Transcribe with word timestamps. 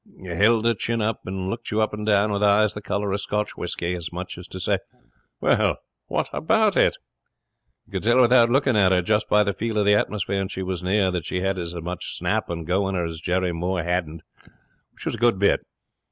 Held 0.25 0.65
her 0.65 0.73
chin 0.73 0.99
up 0.99 1.19
and 1.27 1.47
looked 1.47 1.69
you 1.69 1.79
up 1.79 1.93
and 1.93 2.07
down 2.07 2.31
with 2.31 2.41
eyes 2.41 2.73
the 2.73 2.81
colour 2.81 3.11
of 3.11 3.21
Scotch 3.21 3.55
whisky, 3.55 3.93
as 3.93 4.11
much 4.11 4.35
as 4.35 4.47
to 4.47 4.59
say, 4.59 4.79
"Well, 5.39 5.77
what 6.07 6.27
about 6.33 6.75
it?" 6.75 6.97
You 7.85 7.91
could 7.91 8.01
tell 8.01 8.19
without 8.19 8.49
looking 8.49 8.75
at 8.75 8.91
her, 8.91 9.03
just 9.03 9.29
by 9.29 9.43
the 9.43 9.53
feel 9.53 9.77
of 9.77 9.85
the 9.85 9.93
atmosphere 9.93 10.39
when 10.39 10.47
she 10.47 10.63
was 10.63 10.81
near, 10.81 11.11
that 11.11 11.27
she 11.27 11.41
had 11.41 11.59
as 11.59 11.75
much 11.75 12.17
snap 12.17 12.49
and 12.49 12.65
go 12.65 12.89
in 12.89 12.95
her 12.95 13.05
as 13.05 13.21
Jerry 13.21 13.51
Moore 13.51 13.83
hadn't, 13.83 14.23
which 14.91 15.05
was 15.05 15.13
a 15.13 15.17
good 15.19 15.37
bit. 15.37 15.59